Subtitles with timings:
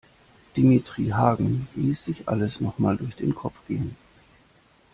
[0.57, 3.95] Dimitri Hagen ließ sich alles noch mal durch den Kopf gehen.